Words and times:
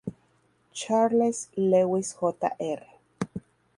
Charles 0.73 1.49
Lewis, 1.55 2.15
Jr. 2.19 2.81